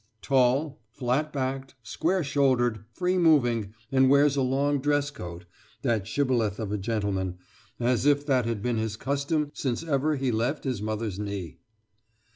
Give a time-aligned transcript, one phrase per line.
[0.23, 5.45] "Tall, flat backed, square shouldered, free moving, and wears a long dress coat
[5.83, 7.37] that shibboleth of a gentleman
[7.79, 11.59] as if that had been his custom since ever he left his mother's knee."